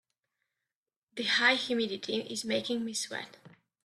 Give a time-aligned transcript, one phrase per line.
[1.13, 3.37] The high humidity is making me sweat.